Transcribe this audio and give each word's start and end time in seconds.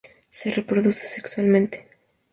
Se 0.31 0.49
reproduce 0.49 1.05
sexualmente. 1.07 1.87